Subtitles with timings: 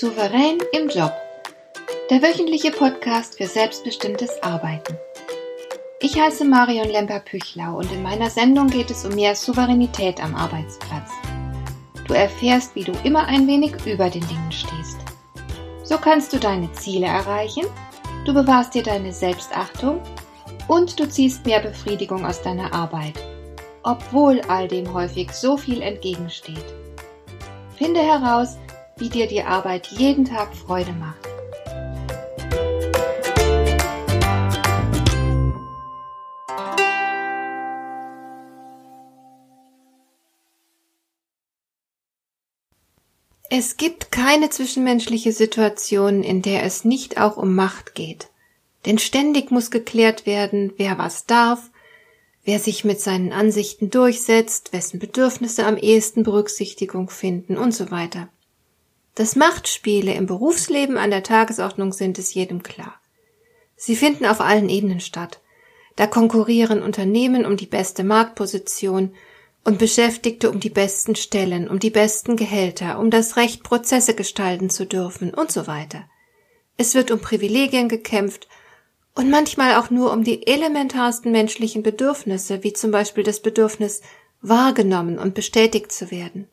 [0.00, 1.12] Souverän im Job.
[2.08, 4.96] Der wöchentliche Podcast für selbstbestimmtes Arbeiten.
[6.00, 11.10] Ich heiße Marion Lemper-Püchlau und in meiner Sendung geht es um mehr Souveränität am Arbeitsplatz.
[12.08, 14.96] Du erfährst, wie du immer ein wenig über den Dingen stehst.
[15.82, 17.66] So kannst du deine Ziele erreichen,
[18.24, 20.00] du bewahrst dir deine Selbstachtung
[20.66, 23.22] und du ziehst mehr Befriedigung aus deiner Arbeit,
[23.82, 26.74] obwohl all dem häufig so viel entgegensteht.
[27.76, 28.56] Finde heraus,
[29.00, 31.30] wie dir die Arbeit jeden Tag Freude macht.
[43.52, 48.28] Es gibt keine zwischenmenschliche Situation, in der es nicht auch um Macht geht.
[48.86, 51.70] Denn ständig muss geklärt werden, wer was darf,
[52.44, 58.28] wer sich mit seinen Ansichten durchsetzt, wessen Bedürfnisse am ehesten Berücksichtigung finden und so weiter.
[59.14, 63.00] Dass Machtspiele im Berufsleben an der Tagesordnung sind, ist jedem klar.
[63.76, 65.40] Sie finden auf allen Ebenen statt.
[65.96, 69.14] Da konkurrieren Unternehmen um die beste Marktposition
[69.64, 74.70] und Beschäftigte um die besten Stellen, um die besten Gehälter, um das Recht, Prozesse gestalten
[74.70, 76.04] zu dürfen und so weiter.
[76.76, 78.48] Es wird um Privilegien gekämpft
[79.14, 84.00] und manchmal auch nur um die elementarsten menschlichen Bedürfnisse, wie zum Beispiel das Bedürfnis,
[84.40, 86.48] wahrgenommen und bestätigt zu werden.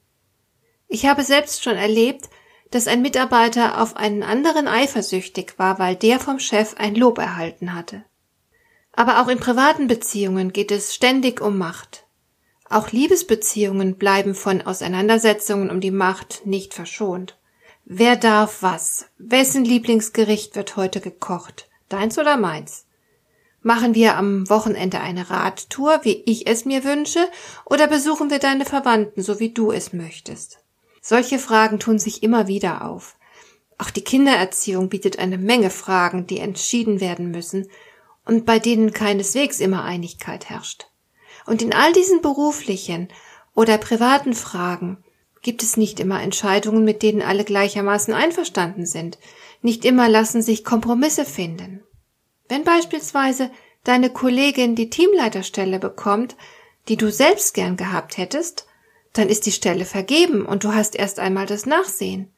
[0.89, 2.29] Ich habe selbst schon erlebt,
[2.71, 7.73] dass ein Mitarbeiter auf einen anderen eifersüchtig war, weil der vom Chef ein Lob erhalten
[7.73, 8.03] hatte.
[8.93, 12.05] Aber auch in privaten Beziehungen geht es ständig um Macht.
[12.69, 17.37] Auch Liebesbeziehungen bleiben von Auseinandersetzungen um die Macht nicht verschont.
[17.85, 19.05] Wer darf was?
[19.17, 21.69] Wessen Lieblingsgericht wird heute gekocht?
[21.87, 22.85] Deins oder meins?
[23.61, 27.27] Machen wir am Wochenende eine Radtour, wie ich es mir wünsche,
[27.65, 30.59] oder besuchen wir deine Verwandten, so wie du es möchtest?
[31.09, 33.15] Solche Fragen tun sich immer wieder auf.
[33.77, 37.69] Auch die Kindererziehung bietet eine Menge Fragen, die entschieden werden müssen
[38.25, 40.87] und bei denen keineswegs immer Einigkeit herrscht.
[41.45, 43.07] Und in all diesen beruflichen
[43.55, 45.01] oder privaten Fragen
[45.41, 49.17] gibt es nicht immer Entscheidungen, mit denen alle gleichermaßen einverstanden sind.
[49.61, 51.85] Nicht immer lassen sich Kompromisse finden.
[52.49, 53.49] Wenn beispielsweise
[53.85, 56.35] deine Kollegin die Teamleiterstelle bekommt,
[56.89, 58.66] die du selbst gern gehabt hättest,
[59.17, 62.31] dann ist die Stelle vergeben und du hast erst einmal das Nachsehen.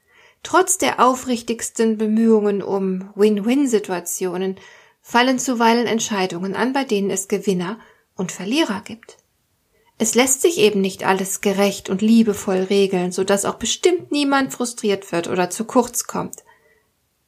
[0.44, 4.60] Trotz der aufrichtigsten Bemühungen um Win-Win-Situationen
[5.02, 7.80] fallen zuweilen Entscheidungen an, bei denen es Gewinner
[8.16, 9.18] und Verlierer gibt.
[9.98, 14.54] Es lässt sich eben nicht alles gerecht und liebevoll regeln, so dass auch bestimmt niemand
[14.54, 16.38] frustriert wird oder zu kurz kommt.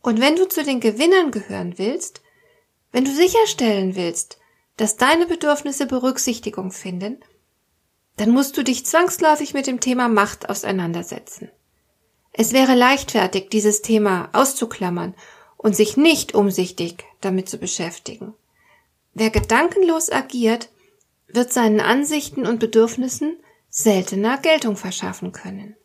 [0.02, 2.22] Und wenn du zu den Gewinnern gehören willst,
[2.94, 4.38] wenn du sicherstellen willst,
[4.78, 7.20] dass deine Bedürfnisse Berücksichtigung finden,
[8.22, 11.50] dann musst du dich zwangsläufig mit dem Thema Macht auseinandersetzen.
[12.32, 15.16] Es wäre leichtfertig, dieses Thema auszuklammern
[15.58, 18.36] und sich nicht umsichtig damit zu beschäftigen.
[19.16, 20.70] Wer gedankenlos agiert,
[21.30, 23.38] wird seinen Ansichten und Bedürfnissen
[23.70, 25.76] seltener Geltung verschaffen können.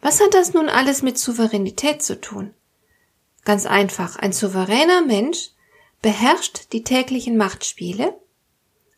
[0.00, 2.54] Was hat das nun alles mit Souveränität zu tun?
[3.44, 5.50] Ganz einfach, ein souveräner Mensch
[6.00, 8.18] beherrscht die täglichen Machtspiele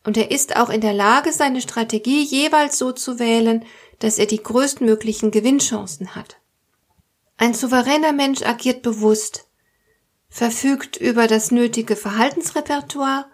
[0.03, 3.65] und er ist auch in der Lage, seine Strategie jeweils so zu wählen,
[3.99, 6.37] dass er die größtmöglichen Gewinnchancen hat.
[7.37, 9.47] Ein souveräner Mensch agiert bewusst,
[10.29, 13.25] verfügt über das nötige Verhaltensrepertoire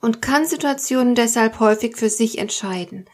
[0.00, 3.06] und kann Situationen deshalb häufig für sich entscheiden,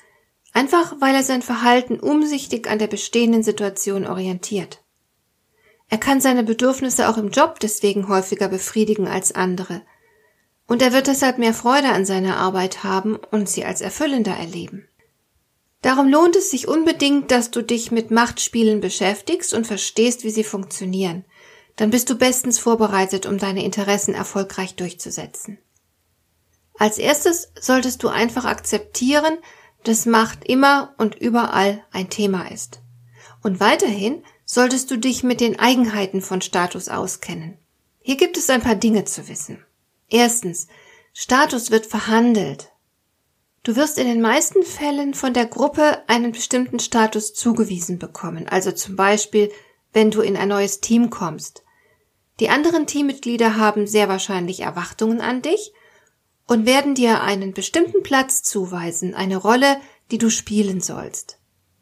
[0.53, 4.82] einfach weil er sein Verhalten umsichtig an der bestehenden Situation orientiert.
[5.88, 9.82] Er kann seine Bedürfnisse auch im Job deswegen häufiger befriedigen als andere–
[10.68, 14.86] und er wird deshalb mehr Freude an seiner Arbeit haben und sie als erfüllender erleben.
[15.82, 20.44] Darum lohnt es sich unbedingt, dass du dich mit Machtspielen beschäftigst und verstehst, wie sie
[20.44, 21.24] funktionieren.
[21.76, 25.58] Dann bist du bestens vorbereitet, um deine Interessen erfolgreich durchzusetzen.
[26.76, 29.38] Als erstes solltest du einfach akzeptieren,
[29.84, 32.81] dass Macht immer und überall ein Thema ist.
[33.43, 37.56] Und weiterhin solltest du dich mit den Eigenheiten von Status auskennen.
[38.00, 39.64] Hier gibt es ein paar Dinge zu wissen.
[40.08, 40.69] Erstens,
[41.12, 42.70] Status wird verhandelt.
[43.62, 48.72] Du wirst in den meisten Fällen von der Gruppe einen bestimmten Status zugewiesen bekommen, also
[48.72, 49.50] zum Beispiel,
[49.93, 51.64] wenn du in ein neues Team kommst.
[52.40, 55.72] Die anderen Teammitglieder haben sehr wahrscheinlich Erwartungen an dich
[56.46, 59.78] und werden dir einen bestimmten Platz zuweisen, eine Rolle,
[60.10, 61.38] die du spielen sollst.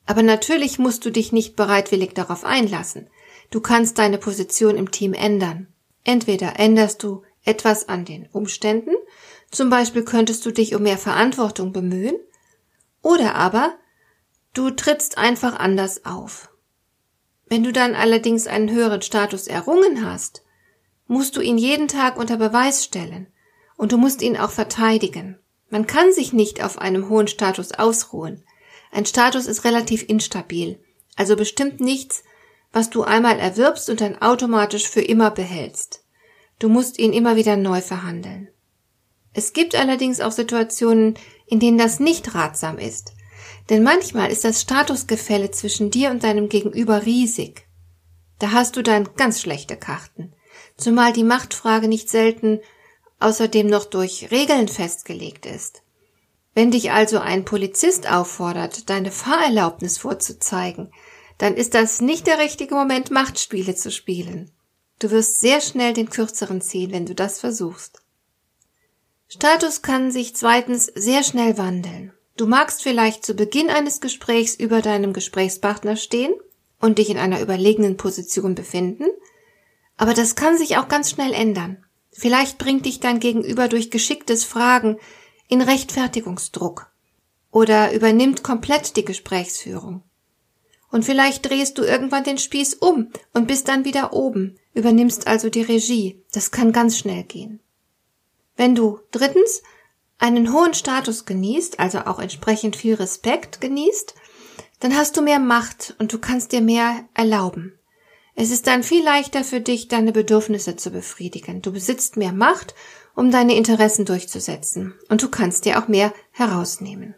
[0.06, 3.08] Aber natürlich musst du dich nicht bereitwillig darauf einlassen.
[3.50, 5.68] Du kannst deine Position im Team ändern.
[6.04, 8.94] Entweder änderst du etwas an den Umständen,
[9.50, 12.16] zum Beispiel könntest du dich um mehr Verantwortung bemühen,
[13.02, 13.74] oder aber
[14.52, 16.50] du trittst einfach anders auf.
[17.48, 20.42] Wenn du dann allerdings einen höheren Status errungen hast,
[21.06, 23.28] musst du ihn jeden Tag unter Beweis stellen
[23.76, 25.38] und du musst ihn auch verteidigen.
[25.70, 28.42] Man kann sich nicht auf einem hohen Status ausruhen.
[28.90, 30.80] Ein Status ist relativ instabil,
[31.16, 32.24] also bestimmt nichts,
[32.72, 36.05] was du einmal erwirbst und dann automatisch für immer behältst.
[36.58, 38.48] Du musst ihn immer wieder neu verhandeln.
[39.32, 43.12] Es gibt allerdings auch Situationen, in denen das nicht ratsam ist.
[43.68, 47.66] Denn manchmal ist das Statusgefälle zwischen dir und deinem Gegenüber riesig.
[48.38, 50.32] Da hast du dann ganz schlechte Karten.
[50.76, 52.60] Zumal die Machtfrage nicht selten
[53.18, 55.82] außerdem noch durch Regeln festgelegt ist.
[56.54, 60.90] Wenn dich also ein Polizist auffordert, deine Fahrerlaubnis vorzuzeigen,
[61.38, 64.50] dann ist das nicht der richtige Moment, Machtspiele zu spielen.
[64.98, 68.02] Du wirst sehr schnell den kürzeren ziehen, wenn du das versuchst.
[69.28, 72.12] Status kann sich zweitens sehr schnell wandeln.
[72.36, 76.34] Du magst vielleicht zu Beginn eines Gesprächs über deinem Gesprächspartner stehen
[76.80, 79.06] und dich in einer überlegenen Position befinden,
[79.96, 81.84] aber das kann sich auch ganz schnell ändern.
[82.12, 84.98] Vielleicht bringt dich dein Gegenüber durch geschicktes Fragen
[85.48, 86.90] in Rechtfertigungsdruck
[87.50, 90.02] oder übernimmt komplett die Gesprächsführung.
[90.90, 95.50] Und vielleicht drehst du irgendwann den Spieß um und bist dann wieder oben, übernimmst also
[95.50, 96.22] die Regie.
[96.32, 97.60] Das kann ganz schnell gehen.
[98.56, 99.62] Wenn du drittens
[100.18, 104.14] einen hohen Status genießt, also auch entsprechend viel Respekt genießt,
[104.80, 107.78] dann hast du mehr Macht und du kannst dir mehr erlauben.
[108.34, 111.62] Es ist dann viel leichter für dich, deine Bedürfnisse zu befriedigen.
[111.62, 112.74] Du besitzt mehr Macht,
[113.14, 114.94] um deine Interessen durchzusetzen.
[115.08, 117.14] Und du kannst dir auch mehr herausnehmen.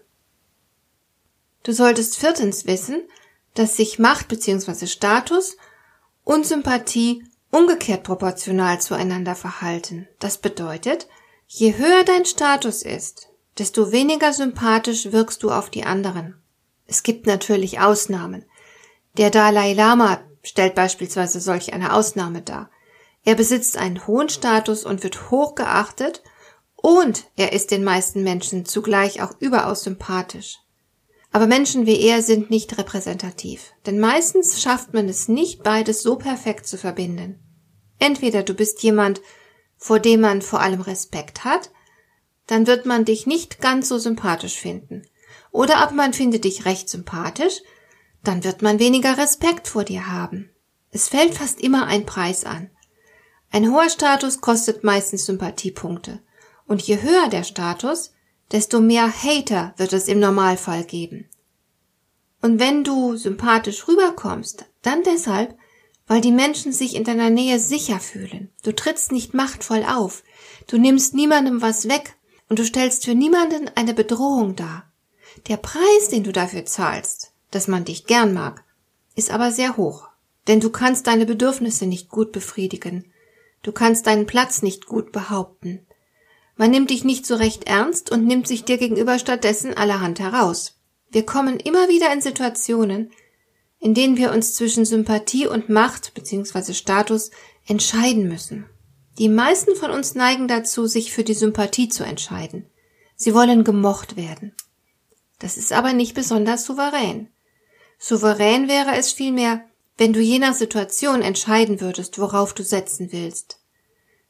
[1.64, 3.02] Du solltest viertens wissen,
[3.58, 4.86] dass sich Macht bzw.
[4.86, 5.56] Status
[6.22, 10.06] und Sympathie umgekehrt proportional zueinander verhalten.
[10.20, 11.08] Das bedeutet,
[11.48, 16.40] je höher dein Status ist, desto weniger sympathisch wirkst du auf die anderen.
[16.86, 18.44] Es gibt natürlich Ausnahmen.
[19.16, 22.70] Der Dalai Lama stellt beispielsweise solch eine Ausnahme dar.
[23.24, 26.22] Er besitzt einen hohen Status und wird hoch geachtet
[26.76, 30.58] und er ist den meisten Menschen zugleich auch überaus sympathisch.
[31.30, 36.16] Aber Menschen wie er sind nicht repräsentativ, denn meistens schafft man es nicht, beides so
[36.16, 37.38] perfekt zu verbinden.
[37.98, 39.20] Entweder du bist jemand,
[39.76, 41.70] vor dem man vor allem Respekt hat,
[42.46, 45.02] dann wird man dich nicht ganz so sympathisch finden.
[45.50, 47.60] Oder aber man findet dich recht sympathisch,
[48.24, 50.50] dann wird man weniger Respekt vor dir haben.
[50.90, 52.70] Es fällt fast immer ein Preis an.
[53.50, 56.20] Ein hoher Status kostet meistens Sympathiepunkte.
[56.66, 58.12] Und je höher der Status,
[58.52, 61.28] desto mehr Hater wird es im Normalfall geben.
[62.40, 65.56] Und wenn du sympathisch rüberkommst, dann deshalb,
[66.06, 68.50] weil die Menschen sich in deiner Nähe sicher fühlen.
[68.62, 70.22] Du trittst nicht machtvoll auf,
[70.66, 72.16] du nimmst niemandem was weg
[72.48, 74.90] und du stellst für niemanden eine Bedrohung dar.
[75.48, 78.64] Der Preis, den du dafür zahlst, dass man dich gern mag,
[79.14, 80.08] ist aber sehr hoch,
[80.46, 83.12] denn du kannst deine Bedürfnisse nicht gut befriedigen,
[83.62, 85.86] du kannst deinen Platz nicht gut behaupten.
[86.58, 90.74] Man nimmt dich nicht so recht ernst und nimmt sich dir gegenüber stattdessen allerhand heraus.
[91.08, 93.12] Wir kommen immer wieder in Situationen,
[93.78, 96.74] in denen wir uns zwischen Sympathie und Macht bzw.
[96.74, 97.30] Status
[97.66, 98.68] entscheiden müssen.
[99.18, 102.66] Die meisten von uns neigen dazu, sich für die Sympathie zu entscheiden.
[103.14, 104.52] Sie wollen gemocht werden.
[105.38, 107.28] Das ist aber nicht besonders souverän.
[108.00, 109.64] Souverän wäre es vielmehr,
[109.96, 113.57] wenn du je nach Situation entscheiden würdest, worauf du setzen willst.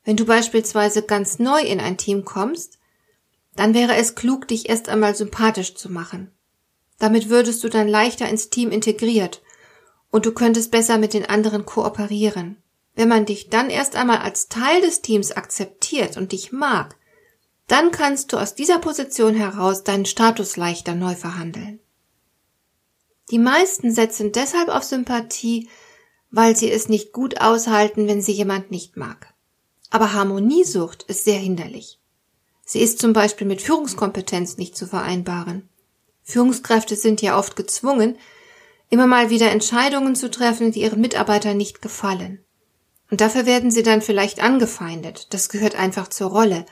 [0.08, 2.78] Wenn du beispielsweise ganz neu in ein Team kommst,
[3.56, 6.32] dann wäre es klug, dich erst einmal sympathisch zu machen.
[6.98, 9.42] Damit würdest du dann leichter ins Team integriert
[10.10, 12.56] und du könntest besser mit den anderen kooperieren.
[12.94, 16.96] Wenn man dich dann erst einmal als Teil des Teams akzeptiert und dich mag,
[17.66, 21.80] dann kannst du aus dieser Position heraus deinen Status leichter neu verhandeln.
[23.30, 25.68] Die meisten setzen deshalb auf Sympathie,
[26.30, 29.34] weil sie es nicht gut aushalten, wenn sie jemand nicht mag.
[29.90, 31.98] Aber Harmoniesucht ist sehr hinderlich.
[32.64, 35.68] Sie ist zum Beispiel mit Führungskompetenz nicht zu vereinbaren.
[36.22, 38.18] Führungskräfte sind ja oft gezwungen,
[38.90, 42.44] immer mal wieder Entscheidungen zu treffen, die ihren Mitarbeitern nicht gefallen.
[43.10, 45.32] Und dafür werden sie dann vielleicht angefeindet.
[45.32, 46.66] Das gehört einfach zur Rolle.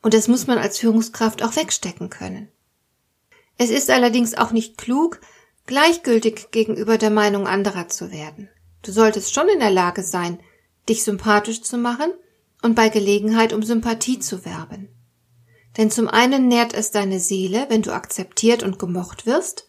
[0.00, 2.48] Und das muss man als Führungskraft auch wegstecken können.
[3.58, 5.20] Es ist allerdings auch nicht klug,
[5.66, 8.48] gleichgültig gegenüber der Meinung anderer zu werden.
[8.80, 10.40] Du solltest schon in der Lage sein,
[10.88, 12.12] dich sympathisch zu machen
[12.62, 14.88] und bei Gelegenheit um Sympathie zu werben.
[15.76, 19.68] Denn zum einen nährt es deine Seele, wenn du akzeptiert und gemocht wirst,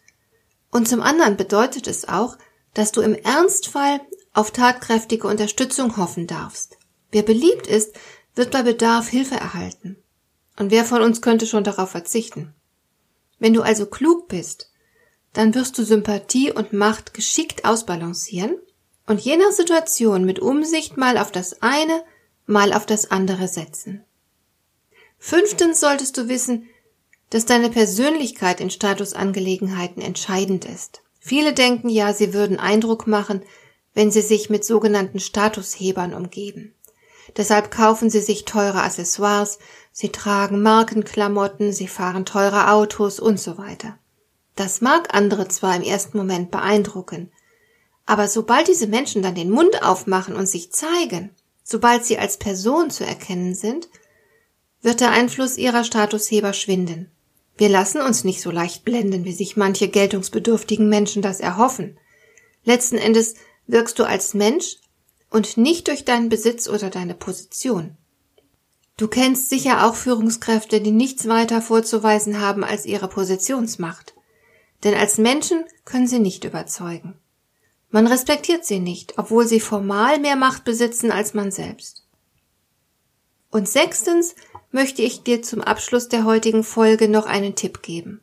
[0.71, 2.37] und zum anderen bedeutet es auch,
[2.73, 4.01] dass du im Ernstfall
[4.33, 6.77] auf tatkräftige Unterstützung hoffen darfst.
[7.11, 7.93] Wer beliebt ist,
[8.33, 9.97] wird bei Bedarf Hilfe erhalten.
[10.57, 12.55] Und wer von uns könnte schon darauf verzichten?
[13.37, 14.73] Wenn du also klug bist
[15.33, 18.55] dann wirst du Sympathie und Macht geschickt ausbalancieren
[19.07, 22.03] und je nach Situation mit Umsicht mal auf das eine,
[22.53, 24.05] mal auf das andere setzen.
[25.19, 26.69] Fünftens solltest du wissen,
[27.29, 31.01] dass deine Persönlichkeit in Statusangelegenheiten entscheidend ist.
[31.19, 33.41] Viele denken ja, sie würden Eindruck machen,
[33.93, 36.75] wenn sie sich mit sogenannten Statushebern umgeben.
[37.37, 39.59] Deshalb kaufen sie sich teure Accessoires,
[39.91, 43.97] sie tragen Markenklamotten, sie fahren teure Autos und so weiter.
[44.55, 47.31] Das mag andere zwar im ersten Moment beeindrucken,
[48.05, 51.31] aber sobald diese Menschen dann den Mund aufmachen und sich zeigen,
[51.63, 53.89] sobald sie als Person zu erkennen sind,
[54.81, 57.11] wird der Einfluss ihrer Statusheber schwinden.
[57.55, 61.97] Wir lassen uns nicht so leicht blenden, wie sich manche geltungsbedürftigen Menschen das erhoffen.
[62.63, 63.35] Letzten Endes
[63.67, 64.77] wirkst du als Mensch
[65.29, 67.97] und nicht durch deinen Besitz oder deine Position.
[68.97, 74.13] Du kennst sicher auch Führungskräfte, die nichts weiter vorzuweisen haben als ihre Positionsmacht.
[74.83, 77.19] Denn als Menschen können sie nicht überzeugen.
[77.93, 82.07] Man respektiert sie nicht, obwohl sie formal mehr Macht besitzen als man selbst.
[83.51, 84.33] Und sechstens
[84.71, 88.21] möchte ich dir zum Abschluss der heutigen Folge noch einen Tipp geben.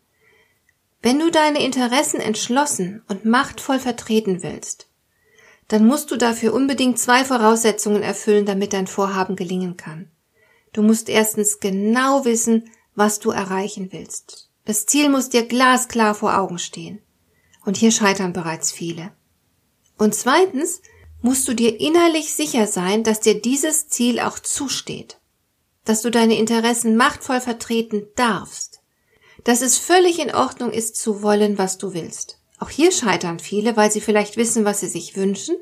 [1.03, 4.89] Wenn du deine Interessen entschlossen und machtvoll vertreten willst,
[5.69, 10.11] dann musst du dafür unbedingt zwei Voraussetzungen erfüllen, damit dein Vorhaben gelingen kann.
[10.73, 14.51] Du musst erstens genau wissen, was du erreichen willst.
[14.65, 17.01] Das Ziel muss dir glasklar vor Augen stehen.
[17.65, 19.13] Und hier scheitern bereits viele.
[20.01, 20.81] Und zweitens
[21.21, 25.21] musst du dir innerlich sicher sein, dass dir dieses Ziel auch zusteht,
[25.85, 28.81] dass du deine Interessen machtvoll vertreten darfst,
[29.45, 32.39] dass es völlig in Ordnung ist zu wollen, was du willst.
[32.59, 35.57] Auch hier scheitern viele, weil sie vielleicht wissen, was sie sich wünschen,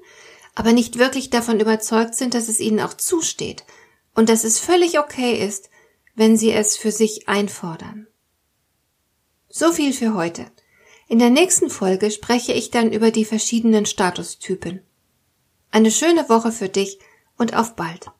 [0.54, 3.64] aber nicht wirklich davon überzeugt sind, dass es ihnen auch zusteht
[4.14, 5.68] und dass es völlig okay ist,
[6.14, 8.07] wenn sie es für sich einfordern.
[9.49, 10.47] So viel für heute.
[11.11, 14.83] In der nächsten Folge spreche ich dann über die verschiedenen Statustypen.
[15.71, 16.99] Eine schöne Woche für dich
[17.38, 18.11] und auf bald.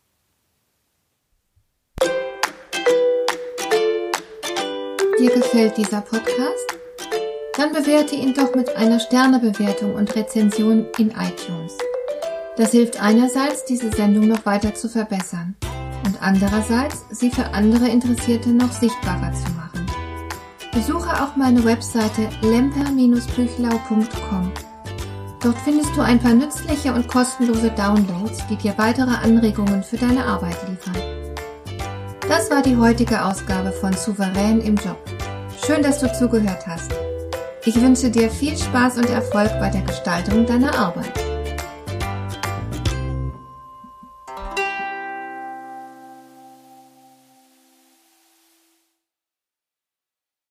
[5.21, 6.67] Dir gefällt dieser Podcast?
[7.59, 11.77] Dann bewerte ihn doch mit einer Sternebewertung und Rezension in iTunes.
[12.57, 15.57] Das hilft einerseits, diese Sendung noch weiter zu verbessern
[16.07, 19.68] und andererseits, sie für andere Interessierte noch sichtbarer zu machen.
[20.79, 24.53] Besuche auch meine Webseite lemper-büchlau.com.
[25.43, 30.25] Dort findest du ein paar nützliche und kostenlose Downloads, die dir weitere Anregungen für deine
[30.25, 30.95] Arbeit liefern.
[32.29, 34.99] Das war die heutige Ausgabe von Souverän im Job.
[35.67, 36.93] Schön, dass du zugehört hast.
[37.65, 41.28] Ich wünsche dir viel Spaß und Erfolg bei der Gestaltung deiner Arbeit.